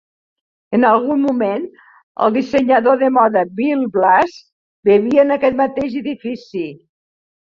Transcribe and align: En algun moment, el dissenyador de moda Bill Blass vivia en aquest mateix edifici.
En 0.77 0.85
algun 0.91 1.17
moment, 1.25 1.67
el 2.27 2.33
dissenyador 2.37 2.97
de 3.03 3.11
moda 3.19 3.43
Bill 3.59 3.83
Blass 3.97 4.39
vivia 4.91 5.27
en 5.27 5.35
aquest 5.37 5.59
mateix 5.63 6.01
edifici. 6.03 6.65